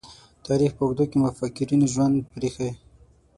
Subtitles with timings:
[0.47, 2.71] تاریخ په اوږدو کې مُفکرینو ژوند پريښی.